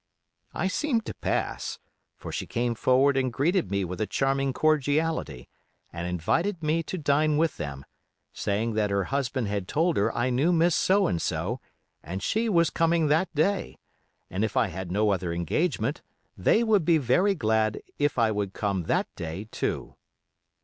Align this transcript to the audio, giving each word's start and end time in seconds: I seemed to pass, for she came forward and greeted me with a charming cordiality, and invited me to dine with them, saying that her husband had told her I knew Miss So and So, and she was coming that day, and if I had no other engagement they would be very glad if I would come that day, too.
I 0.55 0.67
seemed 0.67 1.05
to 1.05 1.13
pass, 1.13 1.77
for 2.17 2.31
she 2.31 2.47
came 2.47 2.73
forward 2.73 3.15
and 3.15 3.31
greeted 3.31 3.69
me 3.69 3.85
with 3.85 4.01
a 4.01 4.07
charming 4.07 4.51
cordiality, 4.51 5.47
and 5.93 6.07
invited 6.07 6.63
me 6.63 6.81
to 6.81 6.97
dine 6.97 7.37
with 7.37 7.57
them, 7.57 7.85
saying 8.33 8.73
that 8.73 8.89
her 8.89 9.03
husband 9.03 9.47
had 9.47 9.67
told 9.67 9.97
her 9.97 10.11
I 10.17 10.31
knew 10.31 10.51
Miss 10.51 10.75
So 10.75 11.05
and 11.05 11.21
So, 11.21 11.59
and 12.01 12.23
she 12.23 12.49
was 12.49 12.71
coming 12.71 13.09
that 13.09 13.31
day, 13.35 13.77
and 14.27 14.43
if 14.43 14.57
I 14.57 14.69
had 14.69 14.91
no 14.91 15.11
other 15.11 15.31
engagement 15.31 16.01
they 16.35 16.63
would 16.63 16.83
be 16.83 16.97
very 16.97 17.35
glad 17.35 17.79
if 17.99 18.17
I 18.17 18.31
would 18.31 18.53
come 18.53 18.85
that 18.85 19.05
day, 19.15 19.49
too. 19.51 19.97